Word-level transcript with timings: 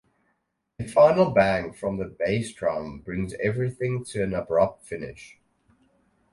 A 0.79 0.87
final 0.87 1.29
bang 1.29 1.73
from 1.73 1.97
the 1.99 2.05
bass 2.05 2.51
drum 2.55 3.01
brings 3.05 3.35
everything 3.35 4.03
to 4.05 4.23
an 4.23 4.33
abrupt 4.33 4.83
finish. 4.83 5.37